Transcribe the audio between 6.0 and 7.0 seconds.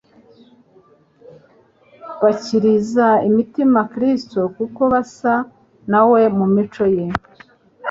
we mu mico